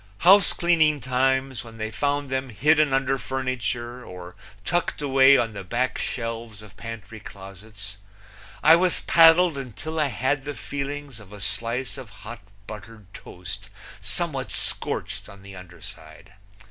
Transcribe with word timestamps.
Housecleaning 0.25 0.99
times, 0.99 1.63
when 1.63 1.77
they 1.77 1.91
found 1.91 2.31
them 2.31 2.49
hidden 2.49 2.91
under 2.91 3.19
furniture 3.19 4.03
or 4.03 4.35
tucked 4.65 4.99
away 4.99 5.37
on 5.37 5.53
the 5.53 5.63
back 5.63 5.99
shelves 5.99 6.63
of 6.63 6.75
pantry 6.75 7.19
closets, 7.19 7.97
I 8.63 8.75
was 8.77 9.01
paddled 9.01 9.59
until 9.59 9.99
I 9.99 10.07
had 10.07 10.43
the 10.43 10.55
feelings 10.55 11.19
of 11.19 11.31
a 11.31 11.39
slice 11.39 11.99
of 11.99 12.09
hot, 12.25 12.39
buttered 12.65 13.13
toast 13.13 13.69
somewhat 14.01 14.51
scorched 14.51 15.29
on 15.29 15.43
the 15.43 15.55
under 15.55 15.81
side. 15.83 16.33